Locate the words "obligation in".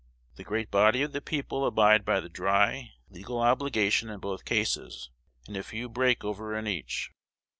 3.39-4.19